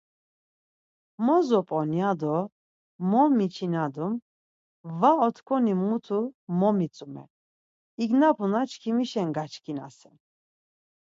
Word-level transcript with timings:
Mo 1.25 1.37
zop̌on 1.47 1.89
ya 1.99 2.11
do 2.21 2.35
mo 3.09 3.21
mçinadum, 3.37 4.13
va 4.99 5.11
otkoni 5.27 5.73
mutu 5.87 6.19
mo 6.59 6.69
mitzume, 6.79 7.23
ignapuna 8.03 8.61
çkimişen 8.69 9.27
gaçkinasen. 9.37 10.15